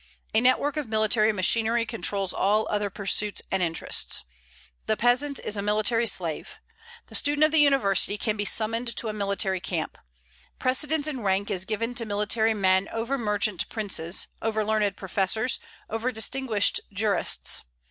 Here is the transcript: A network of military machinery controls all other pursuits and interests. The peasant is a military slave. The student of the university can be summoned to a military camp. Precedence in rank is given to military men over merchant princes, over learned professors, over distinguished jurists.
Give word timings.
A 0.33 0.41
network 0.41 0.77
of 0.77 0.89
military 0.89 1.31
machinery 1.31 1.85
controls 1.85 2.33
all 2.33 2.67
other 2.71 2.89
pursuits 2.89 3.39
and 3.51 3.61
interests. 3.61 4.23
The 4.87 4.97
peasant 4.97 5.39
is 5.43 5.55
a 5.55 5.61
military 5.61 6.07
slave. 6.07 6.57
The 7.05 7.13
student 7.13 7.43
of 7.43 7.51
the 7.51 7.59
university 7.59 8.17
can 8.17 8.35
be 8.35 8.43
summoned 8.43 8.97
to 8.97 9.09
a 9.09 9.13
military 9.13 9.59
camp. 9.59 9.99
Precedence 10.57 11.05
in 11.07 11.21
rank 11.21 11.51
is 11.51 11.65
given 11.65 11.93
to 11.93 12.05
military 12.07 12.55
men 12.55 12.89
over 12.91 13.15
merchant 13.19 13.69
princes, 13.69 14.27
over 14.41 14.65
learned 14.65 14.97
professors, 14.97 15.59
over 15.87 16.11
distinguished 16.11 16.81
jurists. 16.91 17.65